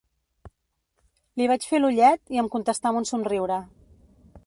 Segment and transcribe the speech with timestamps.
[1.41, 3.65] Li vaig fer l'ullet, i em contestà amb un somriure